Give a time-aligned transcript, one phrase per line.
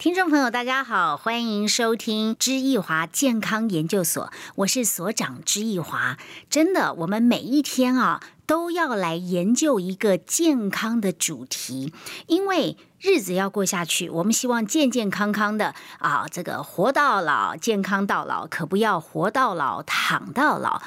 [0.00, 6.16] 听众朋友，大家好，欢迎收听知易华健康研究所，我是所长知易华。
[6.48, 11.92] 真的，我们每一天啊，都要来研究一个健康的主题，
[12.28, 20.80] 因为日子要过下去，我们希望健健康康的啊，这个活到老，健康到老，可不要活到老，躺到老。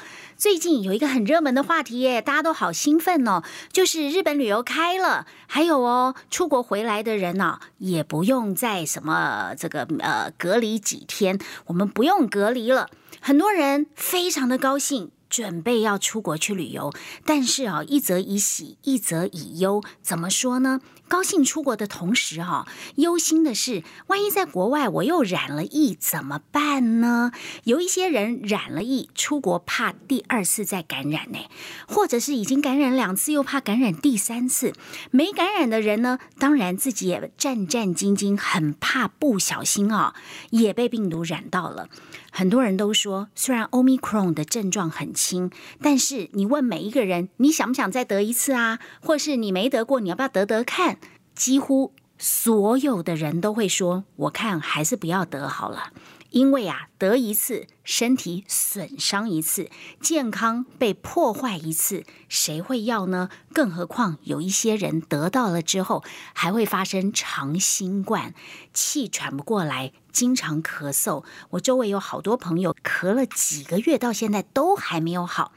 [0.44, 11.38] 最近有一个很热门的话题耶，大家都好兴奋哦，就是日本旅游开了，还有哦，出国回来的人呢，也不用再什么这个呃隔离几天，
[11.68, 12.90] 我们不用隔离了，
[13.22, 15.10] 很多人非常的高兴。
[15.30, 16.92] 准备要出国去旅游，
[17.24, 19.82] 但是啊，一则以喜，一则以忧。
[20.00, 20.78] 怎么说呢？
[21.06, 27.30] 高兴出国的同时，哈，忧心的是，万一在国外我又染了疫怎么办呢？
[27.64, 31.38] 有一些人染了疫，出国怕第二次再感染呢，
[31.86, 34.72] 或者是已经感染两次，又怕感染第三次。
[35.10, 40.14] 没感染的人呢，当然自己也战战兢兢，很怕不小心啊，
[40.50, 41.88] 也被病毒染到了。
[42.36, 48.80] 很多人都说，虽然 Omicron 的症状很轻，但是你问每一个人，你想不想再得一次啊？
[49.00, 50.98] 或是你没得过，你要不要得得看？
[51.36, 55.92] 几乎所有的人都会说，我看还是不要得好了。
[56.34, 63.28] 因为啊，得一次，身体损伤一次，健康被破坏一次，谁会要呢？
[63.52, 68.34] 更何况有一些人得到了之后，还会发生长新冠，
[68.72, 71.22] 气喘不过来，经常咳嗽。
[71.50, 75.52] 我周围有好多朋友咳了几个月，到现在都还没有好。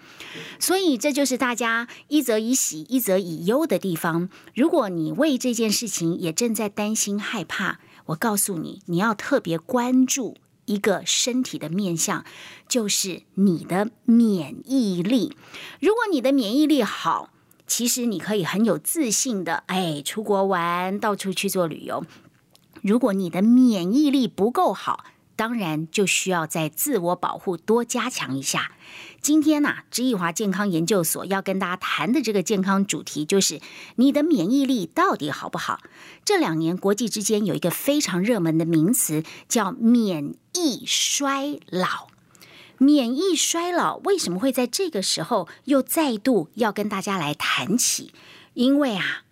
[0.59, 4.30] 所以这就是大家一则以喜，一则以忧的地方。
[4.53, 10.38] 如果你为这件事情也正在担心害怕，我告诉你，你要特别关注。
[10.68, 12.23] 一个身体的面相，
[12.70, 15.36] 就是你的免疫力。
[15.82, 17.32] 如果你的免疫力好，
[17.66, 22.06] 其实你可以很有自信的，哎，出国玩，到处去做旅游。
[22.82, 25.04] 如果你的免疫力不够好，
[25.38, 28.72] 当然就需要在自我保护多加强一下。
[29.22, 33.62] 今天呢，知易华健康研究所要跟大家谈的这个健康主题，就是
[33.96, 35.80] 你的免疫力到底好不好？
[36.26, 42.08] 这两年国际之间有一个非常热门的名词，叫免疫衰老。
[42.80, 48.12] 免疫衰老为什么会在这个时候又再度要跟大家来谈起？
[48.53, 49.24] 因为啊。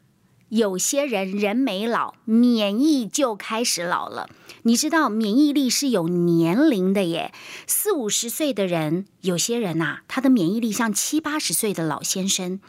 [0.55, 4.29] 有些人人没老，免疫就开始老了。
[4.63, 7.33] 你知道免疫力是有年龄的耶，
[7.67, 12.59] 四五十岁的人，有些人呐，他的免疫力像七八十岁的老先生；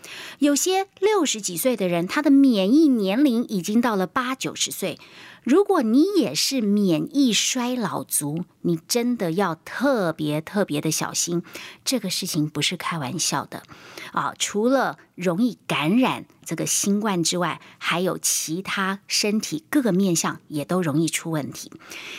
[0.41, 4.99] 有些六十几岁的人，他的免疫年龄已经到了八九十岁。
[5.45, 11.45] 如果你也是免疫衰老族，你真的要特别特别的小心，
[11.85, 13.63] 这个事情不是开玩笑的
[14.11, 14.35] 啊！
[14.37, 21.73] 除了容易感染这个新冠之外，还有其他身体各个面相也都容易出问题。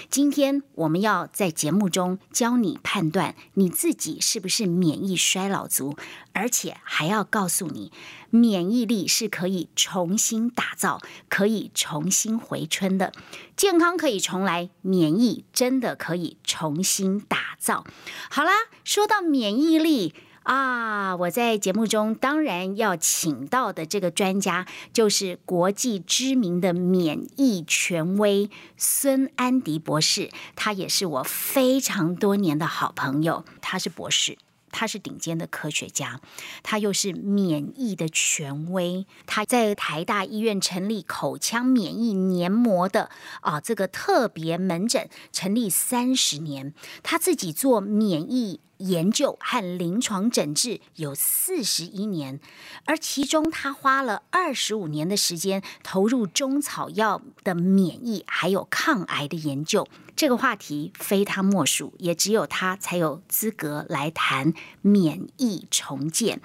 [0.09, 5.95] 今天我们要在节目中教你判断你自己是不是免疫衰老族，
[6.33, 7.91] 而且还要告诉你。
[8.29, 13.13] 免疫力是可以重新打造、可以重新回春的，
[13.55, 17.85] 健康可以重来，免疫真的可以重新打造。
[18.29, 18.51] 好啦，
[18.83, 20.13] 说到免疫力
[20.47, 34.37] 啊，我在节目中当然要请到的这个专家，就是国际知名的免疫权威孙安迪博士，他也是我非常多年的好朋友，他是博士。
[34.69, 36.19] 他是顶尖的科学家，
[36.61, 39.07] 他又是免疫的权威。
[39.25, 43.09] 他在台大医院成立口腔免疫黏膜的
[43.41, 46.73] 啊这个特别门诊，成立三十年。
[47.01, 48.61] 他自己做免疫。
[48.77, 52.39] 研究和临床诊治有四十一年，
[52.85, 59.87] 而其中他花了二十五年的时间投入中草药的免疫还有抗癌的研究。
[60.15, 66.41] 这个话题非他莫属，也只有他才有资格来谈免疫重建。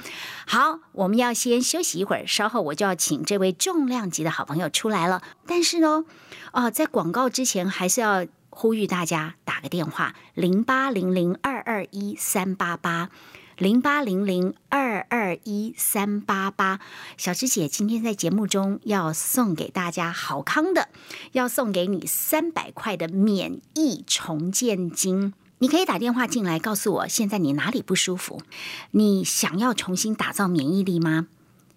[0.47, 5.23] 好，我们要先休息一会儿，稍后我就要请这位重量级的好朋友出来了。
[5.47, 6.05] 但是呢，
[6.51, 8.27] 啊，在广告之前还是要。
[8.55, 13.09] 呼吁大家打个电话零八零零二二一三八八
[13.57, 16.79] 零八零零二二一三八八。
[17.17, 20.91] 小芝姐今天在节目中要送给大家好康的，
[21.33, 25.33] 要送给你三百块的免疫重建金。
[25.59, 28.43] 你可以打电话进来告诉我，现在你哪里不舒服？
[28.91, 31.29] 你想要重新打造免疫力吗？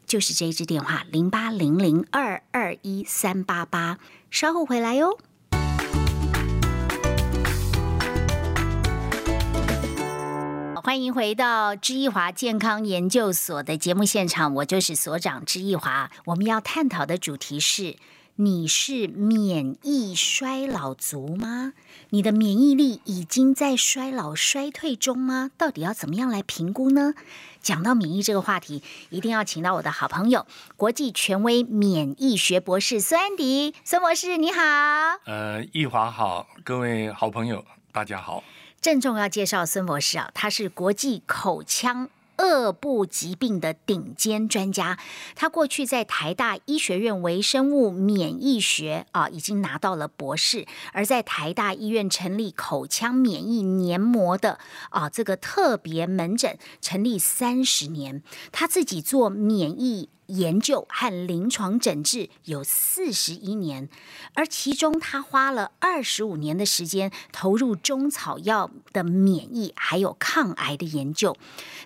[0.06, 3.98] 就是这一支电话零八零零二二一三八八。
[4.30, 5.18] 稍后回来哟。
[10.86, 16.12] 欢迎回到知易华健康研究所的节目现场，我就是所长知易华。
[16.26, 17.96] 我们要探讨的主题是
[18.36, 21.74] 你是免疫衰老族吗？
[22.12, 25.50] 你的免疫力已经在衰老衰退中吗？
[25.58, 27.16] 到底要怎么样来评估呢？
[27.60, 30.46] 讲到免疫这个话题，一定要请到我的好朋友，
[30.78, 34.62] 国际权威免疫学博士孙安迪，孙博士你好。
[35.26, 38.44] 呃，易华好，各位好朋友大家好。
[38.86, 42.08] 郑重要介绍孙博士啊，他是国际口腔。
[42.38, 45.00] 恶部疾病的顶尖专家，
[45.36, 54.60] 他过去在台大医学院微生物免疫学啊，已经拿到了博士，而在台大医院成立口腔免疫黏膜的
[54.90, 58.22] 啊这个特别门诊，成立三十年，
[58.52, 60.10] 他自己做免疫。
[60.28, 63.90] 研究和临床诊治有四十一年，
[64.34, 71.36] 而其中他花了二十五年的时间投入中草药的免疫还有抗癌的研究。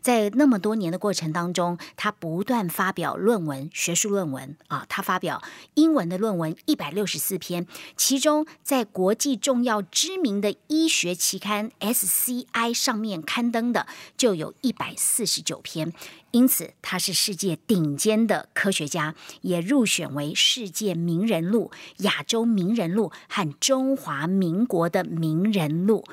[0.01, 5.41] 在那么多年的过程当中，他不断发表论文，学术论文啊，他发表
[5.73, 13.87] 英文的论文一百六十四篇，其中在国际重要知名的医学期刊 SCI 上面刊登的
[14.17, 15.93] 就有一百四十九篇。
[16.31, 26.03] 因此，他是世界顶尖的科学家，也入选为世界名人录、亚洲名人录和中华民国的名人录。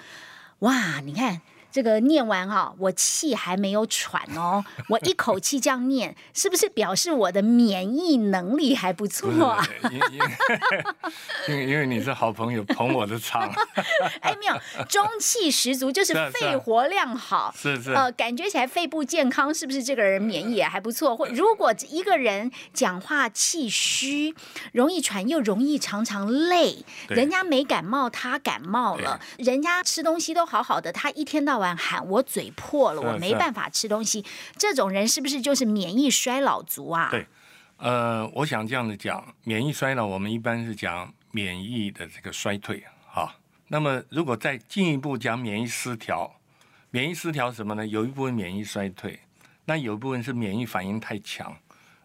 [0.61, 1.43] 哇，你看。
[1.77, 9.63] 这个念完哈，我气还没有喘哦，我一口气这样念，是不是表示我的免疫能力还不错啊？
[11.51, 13.43] 因 为因为你是好朋友捧我的场，
[14.25, 14.59] 哎，没有，
[14.89, 21.15] 中气十足，就是肺活量好，是是，呃，感觉起来肺部健康，是不是这个人免疫也还不错？
[21.15, 24.35] 或如果一个人讲话气虚，
[24.73, 31.66] 容易喘，又容易常常累，人家没感冒，他感冒了，人家吃东西都好好的，他一天到晚。
[31.75, 34.23] 喊我嘴破了，我没办法吃东西。
[34.59, 37.09] 这种人是不是就是免疫衰老族啊？
[37.11, 37.27] 对，
[37.79, 43.35] 呃，我想这样子讲，免疫衰老，我们一般是讲免疫的这个衰退哈。
[43.69, 46.31] 那么如果再进一步讲免疫失调，
[46.91, 47.87] 免疫失调什么呢？
[47.87, 49.19] 有一部分免疫衰退，
[49.65, 51.57] 那有一部分是免疫反应太强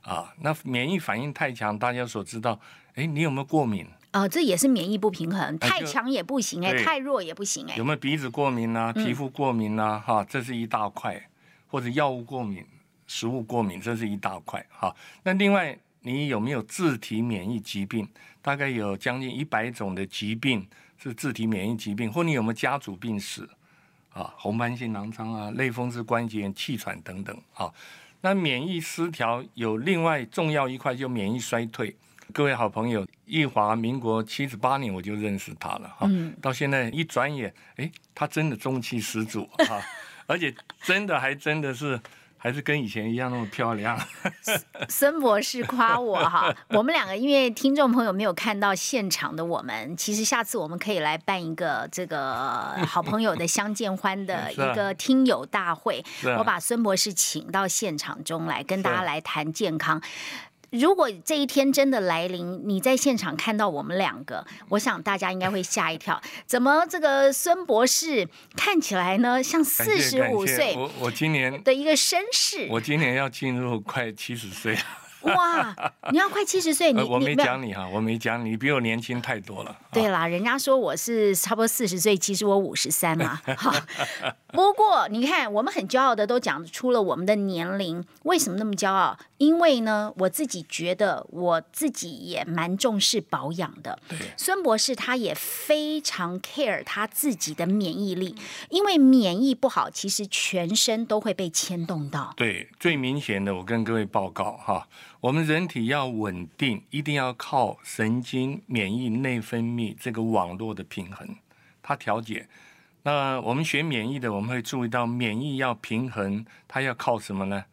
[0.02, 0.34] 啊。
[0.40, 2.60] 那免疫反应太强，大家所知道，
[2.96, 3.86] 哎，你有没有过敏？
[4.13, 7.75] 哦，这也是免疫不平衡，太强也不行哎，太弱也不行哎。
[7.78, 8.92] 有没有鼻子过敏啊？
[8.92, 9.98] 皮肤过敏啊？
[10.00, 11.30] 哈，这是一大块，
[11.68, 12.66] 或者药物过敏、
[13.08, 14.94] 食物过敏，这是一大块哈。
[15.24, 18.06] 那另外，你有没有自体免疫疾病？
[18.42, 20.68] 大概有将近一百种的疾病
[20.98, 23.48] 是自体免疫疾病，或你有没有家族病史
[24.12, 24.34] 啊？
[24.38, 27.72] 红斑性狼疮啊、类风湿关节炎、气喘等等啊。
[28.19, 31.96] 那免疫失调有另外重要一块，就免疫衰退。
[32.33, 36.10] 各位好朋友，易华，民国七十八年我就认识他了哈，
[36.42, 39.81] 到现在一转眼，哎，他真的中气十足哈，
[40.28, 42.00] 而且真的还真的是
[42.38, 44.00] 还是跟以前一样那么漂亮。
[44.88, 56.04] 孙博士夸我哈， 我们两个因为听众朋友没有看到现场的我们，其实下次我们可以来办一个这个好朋友的相见欢的一个听友大会，
[56.38, 60.01] 我把孙博士请到现场中来跟大家来谈健康。
[60.71, 66.21] 如果这一天真的来临，你在现场看到我们两个，我想大家应该会吓一跳。
[66.47, 68.25] 怎么这个孙博士
[68.56, 70.73] 看起来呢，像四十五岁？
[70.77, 74.77] 我我今年的一个绅士，我今年要进入快七十岁。
[75.21, 75.75] 哇，
[76.12, 79.77] 你要快七十岁，你我没讲你哈，我没讲你，比我年轻太多了。
[79.91, 83.39] 对啦， 人家说我是差不多四十岁，其实我五十三嘛。
[83.57, 83.74] 好，
[84.48, 89.17] 不过你看，我们很骄傲的都讲出了我们的年龄，为什么那么骄傲？
[89.38, 94.00] 因为呢，我自己觉得我自己也蛮重视保养的。
[94.38, 98.36] 孙博士他也非常 care 他自己的免疫力，
[98.69, 102.34] 因为免疫不好，其实全身都会被牵动到。
[102.38, 104.88] 对，最明显的，我跟各位报告哈。
[105.22, 111.36] 我们人体要稳定，一定要靠神经、免疫、内分泌这个网络的平衡，
[111.84, 112.50] 它调节。
[113.04, 117.66] 那我们学免疫的，我们会注意到，免疫要平衡，它要靠什么呢？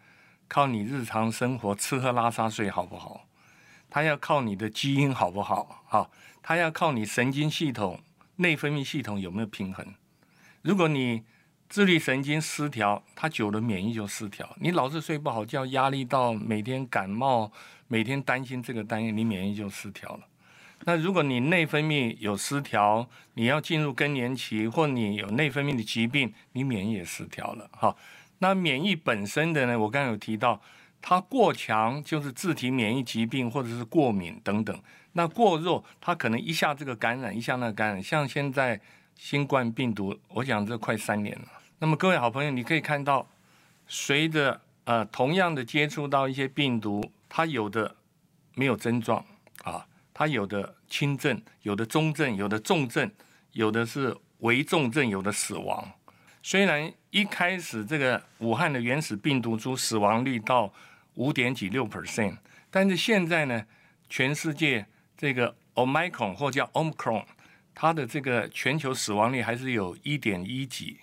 [0.46, 3.26] 靠你日常生活吃喝拉撒睡好不好？
[3.88, 5.82] 它要靠你的基因好不好？
[5.86, 6.10] 好，
[6.42, 7.98] 它要靠你神经系统、
[8.36, 9.94] 内分泌系统有没有平衡？
[10.60, 11.22] 如果你
[11.68, 14.48] 自律神经失调，它久了免疫就失调。
[14.58, 17.52] 你老是睡不好觉，压力到每天感冒，
[17.88, 20.20] 每天担心这个担心，你免疫就失调了。
[20.84, 27.68] 那如果你内分泌有失调，你要进入更年期，或你有内分泌的疾病，你免疫也失调了。
[27.72, 27.94] 哈，
[28.38, 29.78] 那免疫本身的呢？
[29.78, 30.58] 我刚刚有提到，
[31.02, 34.80] 它过强就是自体免疫疾病或者是过敏等等。
[35.12, 38.02] 那过弱，它可能一下这个感染，一下那个感染。
[38.02, 38.80] 像现在
[39.16, 41.48] 新冠病毒，我想这快三年了。
[41.80, 43.24] 那么各位好朋友，你可以看到，
[43.86, 47.94] 随着呃同样的接触到一些病毒，它有的
[48.54, 49.24] 没有症状
[49.62, 53.08] 啊，它有的轻症，有的中症，有的重症，
[53.52, 55.88] 有的是危重症，有的死亡。
[56.42, 60.72] 虽然一开始这个武汉的原始病毒株死亡率到
[61.14, 62.38] 五点几六 percent，
[62.72, 63.64] 但是现在呢，
[64.08, 64.84] 全世界
[65.16, 67.24] 这个 Omicron 或叫 Omicron，
[67.72, 70.98] 它的这个全球死亡率还是有一点一几，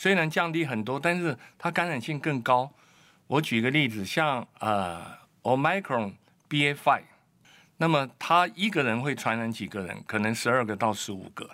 [0.00, 2.72] 虽然降低很多，但是它感染性更高。
[3.26, 5.04] 我举个例子，像呃
[5.42, 6.14] Omicron
[6.48, 7.02] BA.5，
[7.76, 10.02] 那么它一个人会传染几个人？
[10.06, 11.50] 可能十二个到十五个。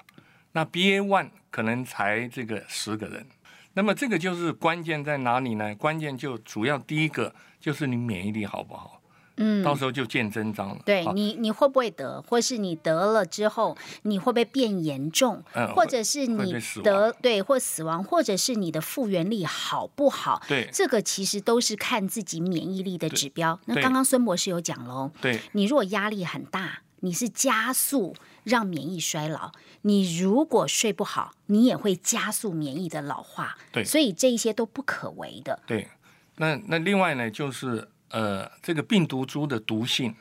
[0.52, 3.26] 那 BA.1 可能才这个十个人。
[3.72, 5.74] 那么这个就是关键在哪里呢？
[5.74, 9.02] 关键就主要第一个就是你免疫力好不好？
[9.38, 10.78] 嗯，到时候就见真章了。
[10.84, 15.42] 对你，你会不会得，或是你得了之后，你会不会变严重？
[15.52, 20.42] 嗯，或者是你得对或死亡，或者是你的复原力好不好？
[20.48, 23.60] 对，这个其实都是看自己免疫力的指标。
[23.66, 28.14] 那刚刚孙博士有讲喽，对，你如果压力很大，你是加速
[28.44, 29.52] 让免疫衰老；
[29.82, 33.58] 你如果睡不好，你也会加速免疫的老化。
[33.70, 35.60] 对，所以这一些都不可为的。
[35.66, 35.88] 对，
[36.36, 37.88] 那那另外呢，就是。
[38.16, 40.14] 呃，这个病毒株的毒性，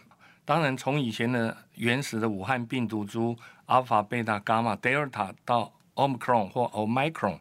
[0.43, 3.37] 当然从以前的原始的武汉病毒株
[3.67, 7.39] 阿尔法、贝塔、伽马、德尔塔到 omicron 或 omicron，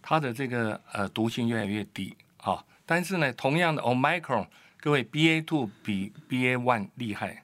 [0.00, 2.64] 它的这个呃毒性越来越低啊。
[2.86, 4.46] 但是呢，同样的 omicron，
[4.78, 7.42] 各位 BA two 比 BA one 厉害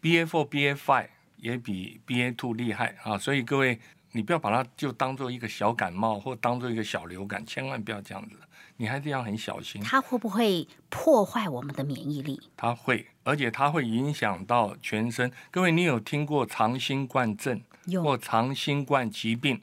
[0.00, 3.18] ，BA four、BA five 也比 BA two 厉害啊。
[3.18, 3.78] 所以各位，
[4.12, 8.36] 你不要把它就当做一个小感冒或当做一个小流感，千万不要这样子。
[8.76, 12.40] 你还是要很小心，它会不会破坏我们的免疫力？
[12.56, 15.30] 它会，而且它会影响到全身。
[15.50, 17.60] 各位，你有听过长新冠症
[18.02, 19.60] 或长新冠疾病？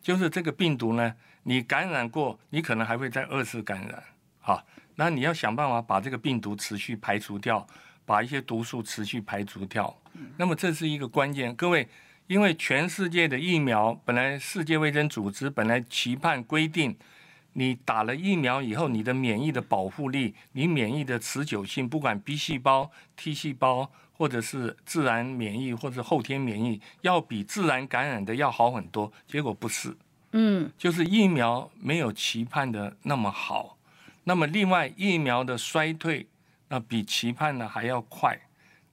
[0.00, 4.02] 就是这个病毒呢，你感染过，你可能还会再二次感染。
[4.40, 7.66] 好，那你要想办法把这个病毒持续排除掉，
[8.04, 9.94] 把一些毒素持续排除掉。
[10.36, 11.54] 那么这是一个关键。
[11.54, 11.88] 各位，
[12.32, 16.96] 因为全世界的疫苗，本来世界卫生组织本来期盼规定。
[17.52, 29.12] 你打了疫苗以后，你的免疫的保护力，你免疫的持久性，不管 B 细胞、T 细胞，或者是自然免疫或者后天免疫，要比自然感染的要好很多。
[29.26, 29.94] 结果不是，
[30.30, 33.76] 嗯，就是疫苗没有期盼的那么好。
[34.24, 36.26] 那么另外，疫苗的衰退，
[36.68, 38.40] 那比期盼的还要快。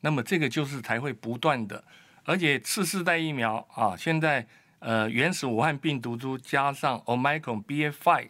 [0.01, 1.81] 那么这个就是才会不断的，
[2.29, 4.45] 而且次世代疫苗啊，现在
[4.77, 8.27] 呃原始武汉病毒株加上 Omicron BA.5。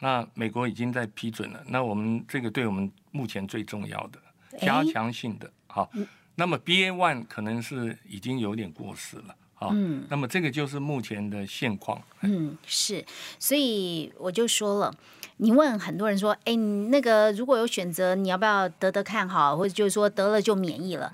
[0.00, 4.18] 那美国已经在批准了，那我们这个对我们目前最重要的
[4.58, 5.88] 加强性的，好，
[6.34, 13.04] 那么 B A one 可能是已经有点过时了，好，嗯，那么这个就是目前的现况，嗯，是，
[13.38, 14.92] 所以我就说了，
[15.36, 21.12] 你问很多人说，哎，那个如果有选择，你要不要得得看好，或者就是说得了就免疫了？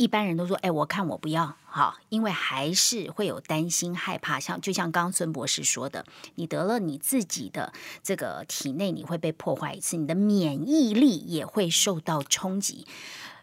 [0.00, 12.86] 一般人都说，哎，我看我不要，好，因为还是会有担心害怕，像就像刚孙博士说的，你得了你自己的这个体内你会被破坏一次，你的免疫力也会受到冲击。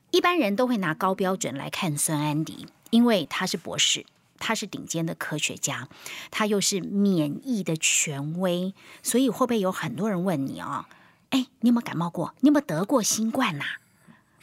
[0.09, 4.07] 一般人都会拿高标准来看孙安迪，因为他是博士，
[4.39, 5.87] 他是顶尖的科学家，
[6.31, 8.73] 他又是免疫的权威，
[9.03, 10.85] 所以会不会有很多人问你哦，
[11.29, 12.33] 哎，你有没有感冒过？
[12.39, 13.63] 你有没有得过新冠呐？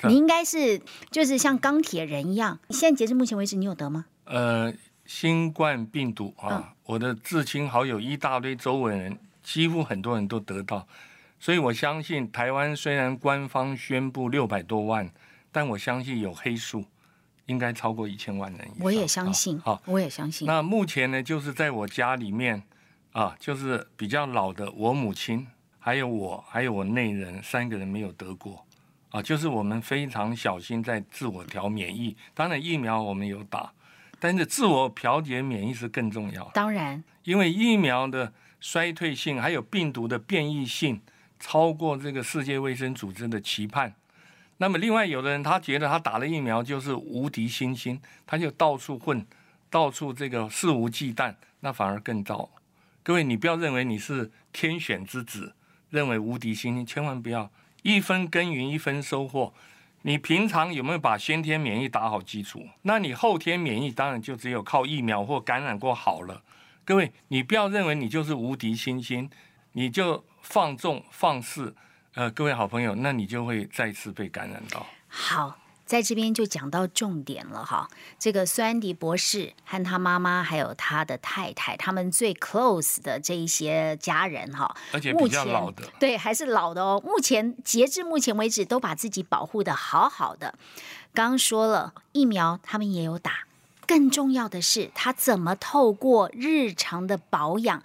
[0.08, 0.80] 你应该是
[1.10, 2.58] 就是像钢铁人一样。
[2.70, 4.06] 现在截至目前为止，你有得吗？
[4.24, 4.72] 呃，
[5.04, 10.86] 新冠病毒啊，我的至亲好友一大堆，周围人几乎很多人都得到，
[11.38, 15.10] 所以我相信台湾虽然官方宣布六百多万，
[15.52, 16.84] 但我相信有黑数，
[17.46, 18.66] 应该超过一千万人。
[18.80, 20.46] 我也相信，好，我也相信。
[20.46, 22.62] 那目前呢，就是在我家里面
[23.12, 25.46] 啊，就是比较老的我母亲，
[25.78, 28.64] 还有我，还有我内人三个人没有得过。
[29.14, 32.16] 啊，就是我们非常小心在自我调免疫。
[32.34, 33.72] 当然疫苗我们有打，
[34.18, 36.50] 但是自我调节免疫是更重要。
[36.52, 41.00] 当然，因为疫苗的衰退性还有病毒的变异性
[41.38, 43.94] 超过这个世界卫生组织的期盼。
[44.56, 49.24] 那么另外有的人他觉得他打了疫苗就是无敌星星，他就到处混，
[49.70, 52.50] 到处这个肆无忌惮，那反而更糟。
[53.04, 55.54] 各位，你不要认为你是天选之子，
[55.90, 57.48] 认为无敌星星，千万不要。
[57.84, 59.52] 一分耕耘一分收获，
[60.02, 62.66] 你平常有没有把先天免疫打好基础？
[62.80, 66.42] 那你后天免疫当然就只有靠疫苗或感染过好了。
[66.82, 69.28] 各位，你不要认为你就是无敌星星，
[69.72, 71.76] 你就放纵放肆，
[72.14, 74.86] 呃，各位好朋友，那你就会再次被感染到。
[75.06, 77.88] 好，在这边就讲到重点了哈。
[78.18, 87.02] 这个苏安迪博士和他妈妈还有他的太太，他们最 close 的这一些家人哈，而且比较老的，对，还是老的哦。
[87.04, 90.54] 目前截至目前为止，都把自己保护的好好的。
[91.12, 93.40] 刚刚说了，疫苗他们也有打，
[93.86, 97.82] 更重要的是，他怎么透过日常的保养。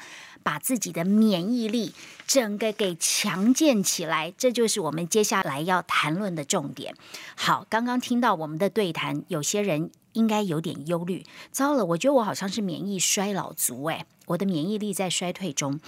[0.50, 1.94] 把自己的免疫力
[2.26, 6.96] 整个给强健起来，这就是我们接下来要谈论的重点。
[7.36, 11.24] 好，刚刚听到我们的对谈，有些人应该有点忧虑。
[11.52, 15.80] 糟了，我觉得我好像是免疫衰老族，诶，我的免疫力在衰退中。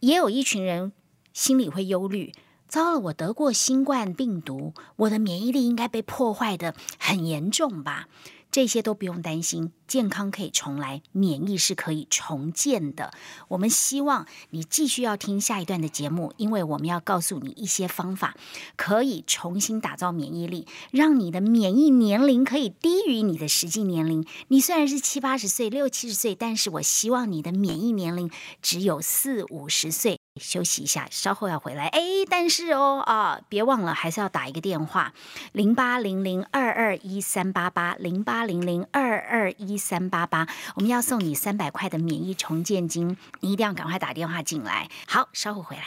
[0.00, 0.92] 也有一群人
[1.32, 2.34] 心里会忧虑。
[2.68, 8.08] 糟了，我得过新冠病毒，我的免疫力应该被破坏的很严重吧？
[8.50, 13.12] 这些都不用担心，健康可以重来，免疫是可以重建的。
[13.48, 18.34] 我们希望你继续要听下一段的节目，因为我们要告诉你一些方法，
[18.76, 24.24] 可以重新打造免疫力，让你的免疫年龄可以低于你的实际年龄。
[24.48, 28.30] 你虽然是七八十岁、六七十岁，但是我希望你的免疫年龄
[28.62, 30.18] 只有四五十岁。
[30.38, 31.86] 休息一下，稍后要回来。
[31.88, 35.12] 哎，但是哦啊，别忘了还是要打一个电话，
[35.52, 40.46] 零八零零二二一三八八，零八零零二二一三八八。
[40.74, 44.88] 我们要送你三百块的免疫重建金，你一定要赶快打电话进来。
[45.06, 45.82] 好，稍后回来。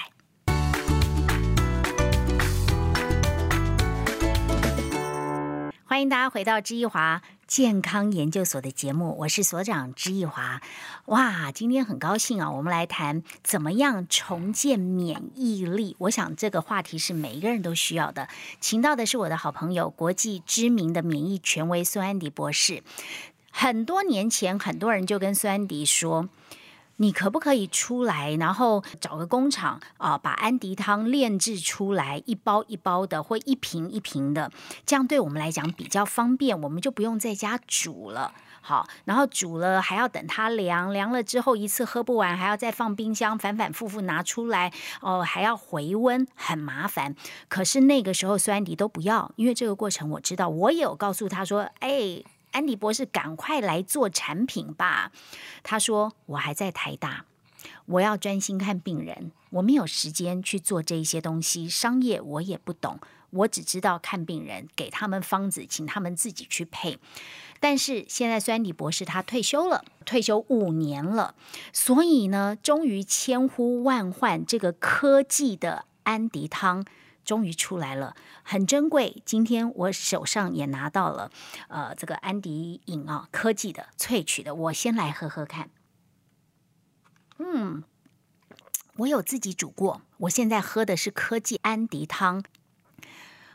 [5.86, 10.62] 欢迎大家回到知易华健康研究所的节目，我是所长知易华。
[11.06, 15.96] 哇，今天很高兴啊，我们来谈怎么样重建免疫力。
[15.98, 18.28] 我想这个话题是每一个人都需要的。
[18.62, 22.84] 请到的是我的好朋友，国际知名的免疫权威孙安迪博士。
[23.50, 26.30] 很多年前，很多人就跟孙安迪说。
[27.02, 34.52] 你可不可以出来，然后找个工厂啊，把安迪汤炼制出来，一包一包的，或一瓶一瓶的，
[34.86, 38.34] 这样对我们来讲比较方便，我们就不用在家煮了。
[38.62, 47.16] 好，然后煮了还要等它凉，凉了之后一次喝不完，还要再放冰箱，反反复复拿出来，哦，还要回温，很麻烦。
[47.48, 52.22] 可是那个时候，孙安迪都不要，因为这个过程我知道，我也有告诉他说，哎。
[52.52, 55.12] 安迪博士，赶快来做产品吧！
[55.64, 57.26] 他说：“我还在台大，
[57.86, 61.70] 我要专心看病人，我没有时间去做这一些东西。
[61.70, 66.98] 商业我也不懂，我只知道看病人，给他们方子，请他们自己去配。
[67.60, 71.36] 但是现在，安迪博士他退休了，退休五年了，
[71.72, 76.86] 所以呢，终于千呼万唤这个科技的安迪汤。”
[77.30, 79.22] 终于出来了，很珍贵。
[79.24, 81.30] 今天我手上也拿到了，
[81.68, 85.70] 呃，这个安迪饮啊，科技的萃取的，我先来喝喝看。
[87.38, 87.84] 嗯，
[88.96, 92.44] 我有自己煮过，我现在喝的是科技安迪汤。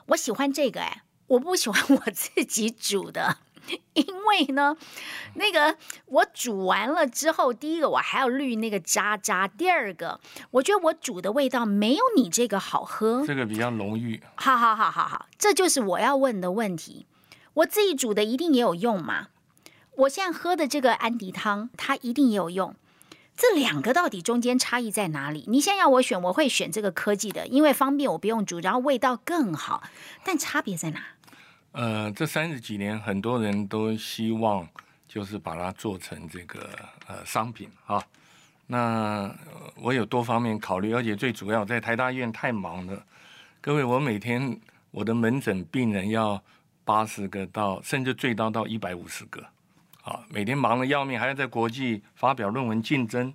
[0.07, 3.39] 我喜欢这个哎，我不喜欢 我自己煮的。
[3.95, 4.77] 因为呢，
[5.35, 14.23] 那个我煮完了之后，第一个我还要滤那个渣渣，第二个我觉得我煮的味道没有你这个好喝，这个比较浓郁。
[14.37, 17.07] 好好好好好，这就是我要问的问题。
[17.55, 19.29] 我自己煮的一定也有用嘛？
[19.97, 22.75] 我现在喝的这个安迪汤，它一定也有用。
[23.37, 25.45] 这两个到底中间差异在哪里？
[25.49, 29.83] 你现在要我选，我会选这个科技的，因为方便我不用煮，然后味道更好。
[30.25, 31.14] 但差别在哪？
[31.75, 34.65] 呃，这三十几年，很多人都希望
[35.09, 36.71] 就是把它做成这个
[37.09, 38.01] 呃商品啊。
[38.69, 39.29] 那
[39.75, 43.05] 我有多方面考虑，而且最主要在台大医院太忙了。
[43.61, 44.57] 各位，我每天
[44.93, 46.41] 我的门诊病人要
[46.85, 49.45] 八十个到，甚至最高到一百五十个，
[50.05, 53.35] 啊，每天忙得要命，还要在国际发表论文竞争。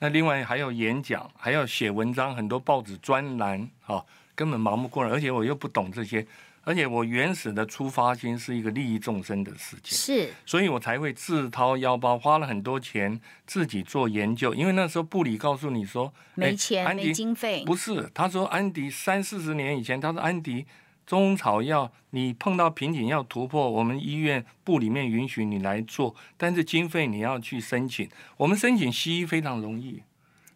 [0.00, 6.26] 那另外还要演讲，还要写文章，很多报纸专栏，啊，根本忙不过来，而且我又不懂这些。
[6.68, 14.54] 而且我原始的出发心是一个利益众生的事情，是，所以我才会自掏腰包花了很多钱自己做研究。
[14.54, 20.66] 因为那时候部里告诉你说没钱没经费，不是，他说安迪三四十年以前，他说安迪
[21.06, 28.06] 中草药你碰到瓶颈要突破，我们医院部里面允许你来做，但是经费你要去申请。
[28.36, 30.02] 我们申请西医非常容易，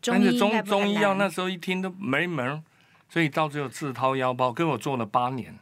[0.03, 2.63] 但是中中医药那时候一听都没门，
[3.09, 5.59] 所以到最后自掏腰包，跟我做了八年。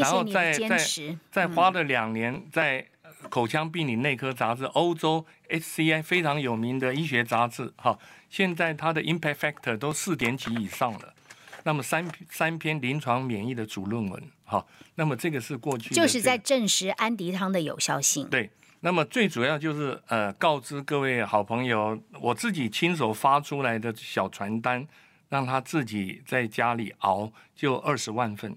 [0.00, 0.78] 然后再再
[1.30, 2.86] 再花了两年，在
[3.30, 11.14] 口腔病理内科杂志、欧洲 SCI 非常有名的医学杂志，哈，现在它的 impact factor 都四点几以上了。
[11.64, 18.28] 那么三三篇临床免疫的主论文，哈，那么这个是过去就是在证实安迪汤的有效性。
[18.28, 18.48] 对，
[18.80, 24.86] 那么最主要就是呃，告知各位好朋友，我自己亲手发出来的小传单，
[25.28, 28.56] 让他自己在家里熬，就二十万份。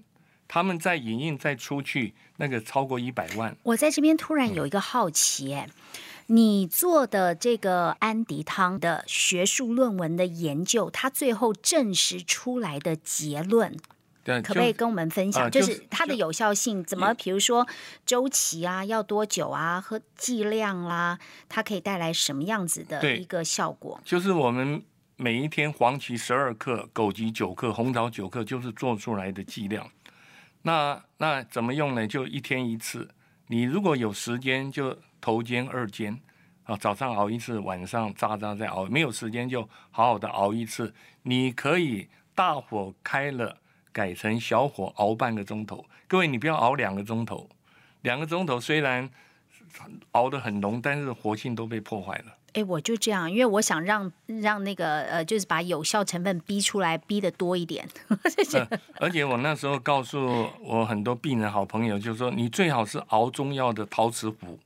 [0.52, 3.56] 他们在影印再出去，那个超过一百万。
[3.62, 5.68] 我在这边突然有一个好奇，哎，
[6.26, 13.76] 你做的这个安迪汤的学术论文的研究，它最后证实出来的结论，
[14.24, 15.48] 对，可不可以跟我们分享？
[15.48, 17.14] 就是它的有效性怎么？
[17.14, 17.64] 比如说
[18.04, 21.16] 周期啊，要多久啊，和剂量啦、
[21.48, 24.00] 它可以带来什么样子的一个效果？
[24.04, 24.82] 就是我们
[25.14, 29.88] 每一天黄芪十二克，枸杞九克，红枣九克，就是做出来的剂量。
[30.62, 32.06] 那那怎么用呢？
[32.06, 33.08] 就一天一次。
[33.46, 36.20] 你如果有时间，就头煎、二煎
[36.64, 38.84] 啊，早上熬一次，晚上渣渣再熬。
[38.86, 40.94] 没有时间就好好的熬一次。
[41.22, 43.58] 你可以大火开了，
[43.92, 45.84] 改成小火熬半个钟头。
[46.06, 47.48] 各位，你不要熬两个钟头，
[48.02, 49.10] 两个钟头虽然
[50.12, 52.36] 熬得很浓，但是活性都被破坏了。
[52.54, 57.88] 哎，我就这样，因为我想让让那个呃，就是把有效成分逼出来，逼的多一点。
[58.08, 64.58] 呃而且我那时候告诉我很多病人好朋友，就是说你最好是熬中药的陶瓷壶。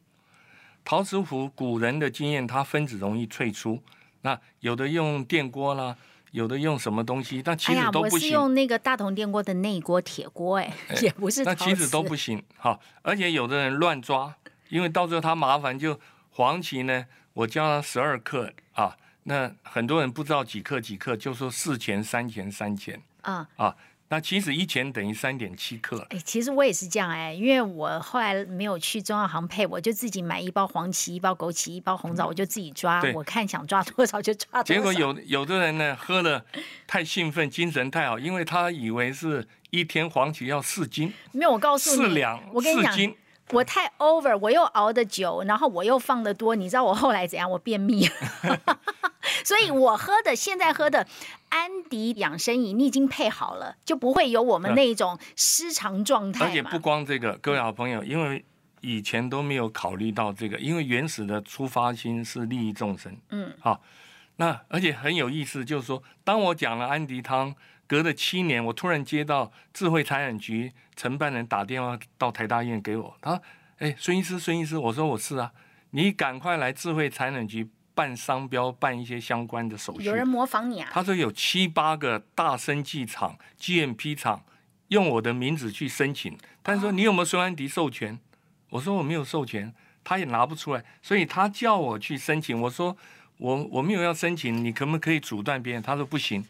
[0.84, 3.80] 陶瓷壶古人的经验，它分子容易萃出。
[4.22, 5.96] 那有的用电锅啦，
[6.32, 8.30] 有的用什么东西，但其实哎呀，我是都不行。
[8.30, 12.42] 用那个大同电锅的内锅铁锅，哎，也不是那其实都不行。
[12.58, 14.34] 哈，而且有的人乱抓，
[14.68, 15.98] 因为到最后他麻烦，就
[16.30, 23.46] 黄芪呢，我教了十二克啊，那很多人不知道几克几克，就说四钱、三钱、三钱啊。
[23.56, 23.76] 啊。
[24.08, 26.06] 那其实一钱等于三点七克。
[26.10, 34.62] 哎，其实我也是这样哎，因为我后来没有去中药行配，我就自己买一包黄芪、一包枸杞、一包红枣，我就自己抓，我看想抓多少就抓多少。
[34.62, 36.44] 结果有有的人呢，喝了
[36.86, 43.16] 太兴奋，精神太好，因为他以为是一天黄芪要四斤、没有，我告诉你，四两、我跟你讲，四斤。
[43.50, 47.50] 我太 over，我又熬的久，然后我又放的多，你知道我后来怎样？
[47.50, 48.08] 我便秘，
[49.44, 51.06] 所以我喝的现在喝的
[51.50, 56.78] 安迪养生饮，你已经配好了，就不会有我们那一种失常状态嘛而且不。
[56.78, 58.44] 光这个，各位好朋友，因为
[58.80, 63.14] 以前都没有考虑到这个，因为原始的出发心是利益众生。
[63.30, 63.80] 嗯，好，
[64.36, 67.54] 那而且很有意思，就是说，当我讲了安迪汤，
[67.94, 73.42] 隔了七年，我突然接到智慧财产局承办人打电话到台大医院给我，他说
[73.78, 75.52] ：“哎，孙医师，孙医师，我说我是啊，
[75.90, 80.90] 你赶快来智慧财产局办商标，办一些相关的手续。”有人模仿你啊？
[80.92, 84.42] 他说有七八个大生技厂、GMP 厂
[84.88, 88.18] 用我的名字去申请，但是说你有没有孙安迪授权？
[88.70, 92.60] 我说我没有授权，他也拿不出来，所以他叫我去申请。
[92.60, 92.96] 我说
[93.36, 95.80] 我我没有要申请，你可不可以阻断别人？
[95.80, 96.44] 他说不行，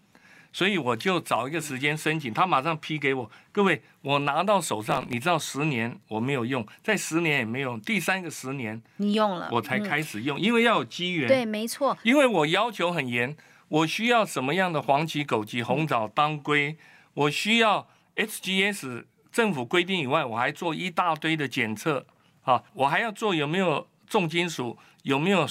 [0.54, 3.28] 所以我就找一个时间申请，他马上批给我。
[3.50, 11.26] 各位，我拿到手上，你知道十年我没有用，在十年也没有用，第三个十年你用了，我才嗯开始用，因为要有机缘。
[11.26, 11.98] 对，没错。
[12.04, 13.36] 因为我要求很严，
[13.66, 16.76] 我需要什么样的黄芪、枸杞、红枣当归，
[17.14, 22.06] 我需要 HGS 政府规定以外，我还做一大堆的检测
[22.42, 25.44] 啊，我还要做有没有重金属，有没有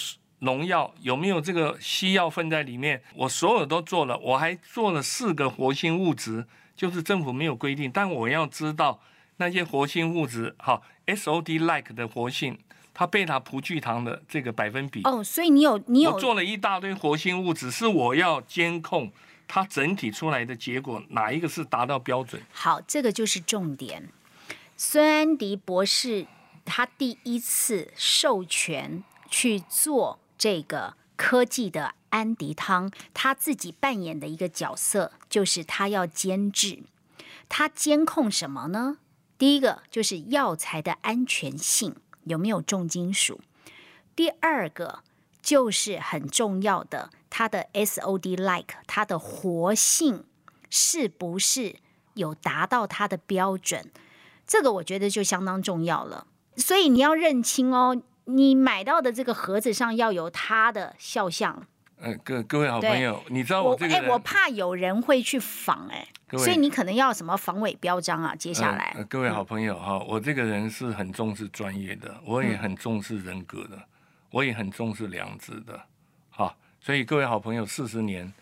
[0.44, 9.00] 农药，有没有这个西药分在里面，我所有都做了，我还做了四个活性物质，就是政府没有规定，但我要知道
[9.38, 12.60] 那些活性物质，好 SOD like 的活性，
[12.94, 15.02] 它贝塔葡聚糖的这个百分比。
[15.04, 19.12] 哦，所以你有你有我做了一大堆活性物质，是我要监控
[19.48, 22.42] 它整体出来的结果哪一个是达到标准。
[22.52, 24.10] 好，这个就是重点。
[24.76, 26.26] 孙安迪博士
[26.66, 36.84] 他第一次授权去做这个科技的安迪汤，他自己扮演的一个角色就是他要监制，
[37.48, 38.98] 他监控什么呢？
[39.38, 43.40] 第一个就是药材的安全性有没有重金属，
[44.18, 45.00] 第二个
[45.42, 50.26] 就是很重要的它的 SOD like 它的活性
[50.70, 51.78] 是不是
[52.16, 53.90] 有达到它的标准？
[54.46, 56.28] 这个我觉得就相当重要了。
[56.58, 61.66] 所以你要认清哦，你买到的这个盒子上要有他的肖像。
[61.98, 68.36] 呃，各各位好朋友，你知道我这个人，我怕有人会去仿哎，所以你可能要什么防伪标章啊？
[68.36, 73.82] 接下来，各位好朋友哈，我这个人是很重视专业的，我也很重视人格的，
[74.32, 75.80] 我也很重视良知的，
[76.30, 76.54] 哈。
[76.82, 78.34] 所以各位好朋友，四十年，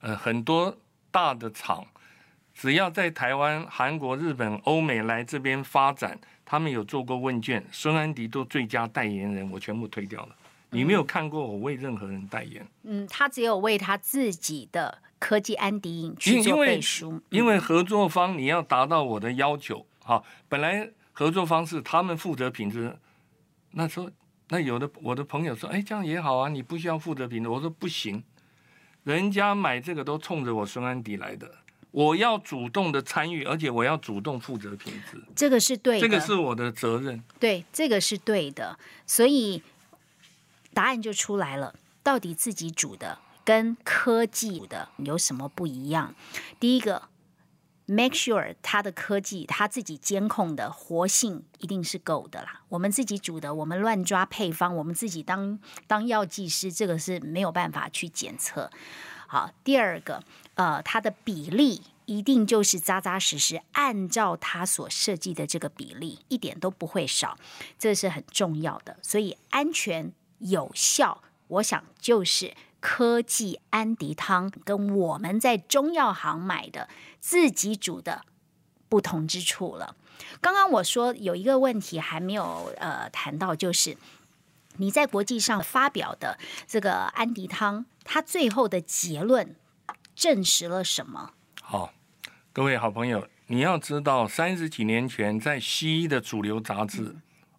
[0.00, 0.76] 呃，很多
[1.10, 1.84] 大的厂，
[2.54, 6.16] 只要在台湾、韩国、日本、欧美来这边发展，
[6.50, 10.34] 他们有做过问卷，孙安迪做最佳代言人，我全部推掉了。
[10.70, 22.96] 你没有看过我为任何人代言，嗯，他只有为他自己的科技安迪影去做因因为背书，因为合作方你要达到我的要求，哈，本来合作方是他们负责品质，
[23.72, 24.10] 那时候
[24.48, 28.24] 那有的我的朋友说，哎，这样也好啊，你不需要负责品质，我说不行，
[29.04, 31.50] 人家买这个都冲着我孙安迪来的，
[31.90, 37.22] 我要主动的参与，而且我要主动负责品质，这个是对的，这个是我的责任。
[37.40, 39.62] 对，这个是对的，所以
[40.74, 46.14] 答案就出来了，到底自己煮的跟科技的有什么不一样？
[46.60, 47.08] 第一个
[47.86, 52.60] ，make sure 它的科技它自己监控的活性一定是够的啦。
[52.68, 58.70] 我们自己煮的，我们乱抓配方，我们自己当当药剂师，这个是没有办法去检测。
[59.26, 60.22] 好，第二个，
[60.58, 67.38] 呃，它的比例一定就是扎扎实实按照它所设计的这个比例，一点都不会少，
[67.78, 68.98] 这是很重要的。
[69.00, 76.88] 所以安全有效，我想就是科技安迪汤跟我们在中药行买的
[77.20, 78.22] 自己煮的
[78.88, 79.94] 不同之处了。
[80.40, 83.96] 刚刚我说有一个问题还没有呃谈到，就是
[84.78, 87.86] 你在国际上发表的这个安迪汤。
[88.10, 89.54] 他最后的结论
[90.18, 91.30] 证实了什么？
[91.62, 91.92] 好，
[92.52, 97.14] 各位好朋友，你要知道，三十几年前在西医的主流杂志，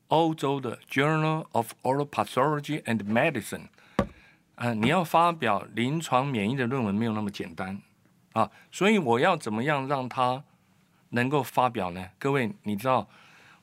[0.10, 3.70] 欧洲的《Journal of Oral Pathology and Medicine》，
[4.56, 7.82] 呃，你要发表临床免疫的论文没有那么简单
[8.34, 10.44] 啊，所以我要怎么样让它
[11.12, 12.10] 能够发表呢？
[12.20, 13.08] 各位，你知道，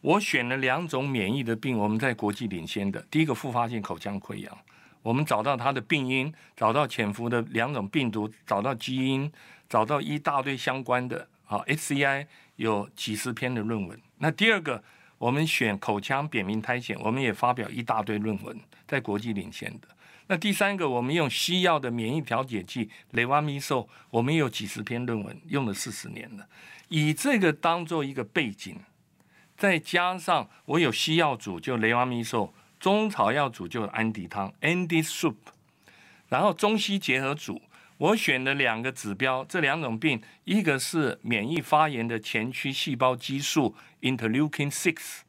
[0.00, 4.58] 我选了两种免疫的病，我们在国际领先的，第一个复发性口腔溃疡。
[5.06, 9.30] 我们找到它的病因，找到潜伏的两种病毒，找到基因，
[9.68, 13.96] 找到一大堆相关的啊，HCI 有几十篇的论文。
[14.18, 14.82] 那第二个，
[15.18, 19.86] 我们选口腔扁平苔藓，我们也发表一大堆论文，在国际领先的。
[20.26, 26.44] 那第三个，我们用西药的免疫调节剂雷瓦米唑，我们也有几十篇论文，用了四十年了。
[26.88, 28.76] 以这个当做一个背景，
[29.56, 32.52] 再加上我有西药组，就雷瓦米唑。
[32.78, 35.36] 中草药组就是安迪汤 （Andy Soup），
[36.28, 37.62] 然后中西结合组，
[37.98, 45.20] 我选了两个指标，这两种病，一个是免疫发炎的前驱细胞激素 （Interleukin six），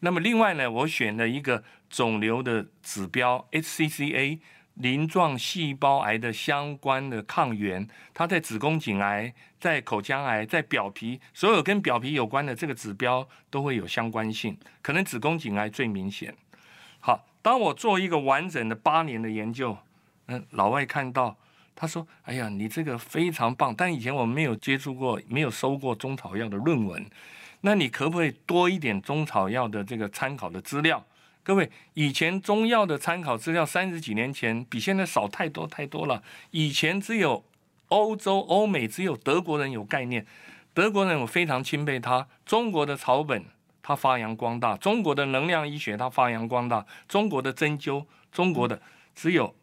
[0.00, 4.38] 那么另外呢，我选了一个肿瘤的指标 （HCCA），
[4.74, 16.34] 鳞状细胞癌的相关的抗原，它在子宫颈癌、在口腔癌、在表皮，所有跟表皮有关的这个指标都会有相关性，可能子宫颈癌最明显。
[17.44, 19.76] 当我做一个完整的八年的研究，
[20.28, 21.36] 嗯，老外看到，
[21.76, 27.04] 他说：“哎呀，你这个非常棒。”但以前我们没有接触过，没有收过中草药的论文，
[27.60, 31.04] 那你可不可以多一点中草药的这个参考的资料？
[31.42, 36.22] 各位，以前中药的参考资料三十几年前比现在少太多太多了。
[36.50, 37.44] 以前只有
[37.88, 40.24] 欧洲、欧美只有德国人有概念，
[40.72, 43.44] 德国人我非常钦佩他，中国的草本。
[43.86, 48.80] 它发扬光大，中国的能量医学它发扬光大，中国的针灸，中国的
[49.14, 49.54] 只有